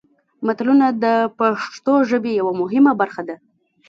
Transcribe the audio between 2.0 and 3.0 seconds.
ژبې یوه مهمه